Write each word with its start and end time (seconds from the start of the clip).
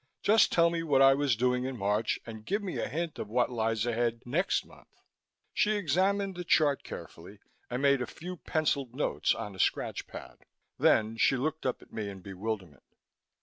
Just 0.23 0.51
tell 0.51 0.71
me 0.71 0.81
what 0.81 1.03
I 1.03 1.13
was 1.13 1.35
doing 1.35 1.65
in 1.65 1.77
March 1.77 2.19
and 2.25 2.43
give 2.43 2.63
me 2.63 2.79
a 2.79 2.87
hint 2.87 3.19
of 3.19 3.27
what 3.29 3.51
lies 3.51 3.85
ahead 3.85 4.23
next 4.25 4.65
month." 4.65 4.99
She 5.53 5.73
examined 5.75 6.35
the 6.35 6.43
chart 6.43 6.81
carefully 6.83 7.37
and 7.69 7.83
made 7.83 8.01
a 8.01 8.07
few 8.07 8.37
pencilled 8.37 8.95
notes 8.95 9.35
on 9.35 9.53
a 9.53 9.59
scratch 9.59 10.07
pad. 10.07 10.39
Then 10.79 11.17
she 11.17 11.37
looked 11.37 11.67
up 11.67 11.83
at 11.83 11.93
me 11.93 12.09
in 12.09 12.21
bewilderment. 12.21 12.95